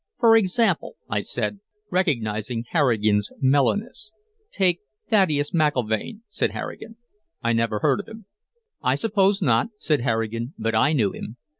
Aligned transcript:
"For 0.17 0.35
example?" 0.35 0.95
I 1.11 1.21
said, 1.21 1.59
recognizing 1.91 2.65
Harrigan's 2.69 3.31
mellowness. 3.39 4.11
"Take 4.51 4.79
Thaddeus 5.11 5.51
McIlvaine," 5.51 6.21
said 6.27 6.53
Harrigan. 6.53 6.97
"I 7.43 7.53
never 7.53 7.81
heard 7.81 7.99
of 7.99 8.07
him." 8.07 8.25
"I 8.81 8.95
suppose 8.95 9.43
not," 9.43 9.67
said 9.77 10.01
Harrigan. 10.01 10.55
"But 10.57 10.73
I 10.73 10.93
knew 10.93 11.11
him. 11.11 11.37